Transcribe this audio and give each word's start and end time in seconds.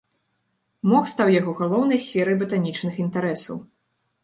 Мох 0.91 1.05
стаў 1.11 1.27
яго 1.41 1.51
галоўнай 1.61 2.01
сферай 2.07 2.35
батанічных 2.41 2.93
інтарэсаў. 3.07 3.63